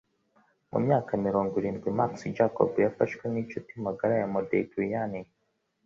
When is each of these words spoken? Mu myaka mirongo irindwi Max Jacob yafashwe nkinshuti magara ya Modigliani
Mu 0.71 0.79
myaka 0.85 1.11
mirongo 1.25 1.53
irindwi 1.59 1.89
Max 1.99 2.11
Jacob 2.37 2.71
yafashwe 2.85 3.23
nkinshuti 3.31 3.71
magara 3.85 4.13
ya 4.21 4.27
Modigliani 4.33 5.19